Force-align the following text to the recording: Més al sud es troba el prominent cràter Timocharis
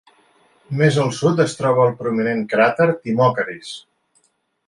Més 0.79 0.95
al 1.03 1.11
sud 1.17 1.41
es 1.43 1.53
troba 1.59 1.85
el 1.89 1.93
prominent 2.01 2.41
cràter 2.55 2.87
Timocharis 3.05 3.71